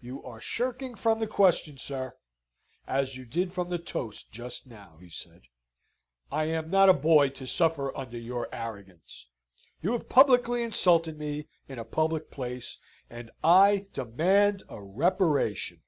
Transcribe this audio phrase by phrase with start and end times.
[0.00, 2.16] "You are shirking from the question, sir,
[2.86, 5.42] as you did from the toast just now," he said.
[6.32, 9.26] "I am not a boy to suffer under your arrogance.
[9.82, 12.78] You have publicly insulted me in a public place,
[13.10, 15.82] and I demand a reparation."